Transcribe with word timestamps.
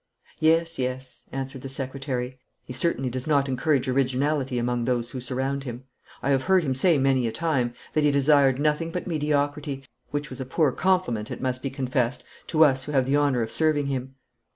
'Yes, 0.39 0.79
yes,' 0.79 1.25
answered 1.31 1.61
the 1.61 1.69
secretary. 1.69 2.39
'He 2.65 2.73
certainly 2.73 3.11
does 3.11 3.27
not 3.27 3.47
encourage 3.47 3.87
originality 3.87 4.57
among 4.57 4.83
those 4.85 5.11
who 5.11 5.21
surround 5.21 5.63
him. 5.63 5.83
I 6.23 6.31
have 6.31 6.41
heard 6.45 6.63
him 6.63 6.73
say 6.73 6.97
many 6.97 7.27
a 7.27 7.31
time 7.31 7.75
that 7.93 8.03
he 8.03 8.09
desired 8.09 8.59
nothing 8.59 8.89
but 8.89 9.05
mediocrity, 9.05 9.85
which 10.09 10.31
was 10.31 10.41
a 10.41 10.43
poor 10.47 10.71
compliment, 10.71 11.29
it 11.29 11.39
must 11.39 11.61
be 11.61 11.69
confessed, 11.69 12.23
to 12.47 12.65
us 12.65 12.85
who 12.85 12.93
have 12.93 13.05
the 13.05 13.15
honour 13.17 13.43
of 13.43 13.51
serving 13.51 13.85
him.' 13.85 14.15